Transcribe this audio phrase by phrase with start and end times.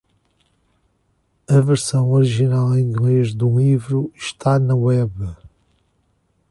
[1.47, 5.31] A versão original em inglês do livro está na web.